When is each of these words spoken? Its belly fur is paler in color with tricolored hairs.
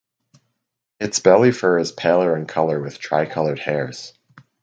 Its 0.99 1.19
belly 1.19 1.51
fur 1.51 1.77
is 1.77 1.91
paler 1.91 2.35
in 2.35 2.47
color 2.47 2.81
with 2.81 2.97
tricolored 2.97 3.59
hairs. 3.59 4.13